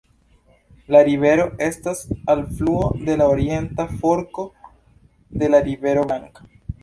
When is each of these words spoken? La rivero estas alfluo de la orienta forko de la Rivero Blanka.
La 0.93 1.01
rivero 1.07 1.43
estas 1.65 2.01
alfluo 2.35 2.87
de 3.09 3.17
la 3.21 3.27
orienta 3.33 3.87
forko 3.99 4.45
de 5.43 5.51
la 5.55 5.63
Rivero 5.69 6.07
Blanka. 6.13 6.49